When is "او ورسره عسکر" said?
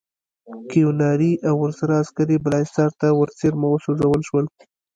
1.47-2.27